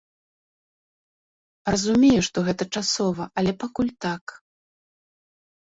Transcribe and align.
Разумею, 1.75 2.21
што 2.29 2.37
гэта 2.47 2.63
часова, 2.81 3.23
але 3.43 3.51
пакуль 3.65 3.93
так. 4.07 4.23